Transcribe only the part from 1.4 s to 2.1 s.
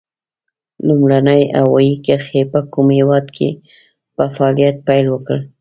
هوایي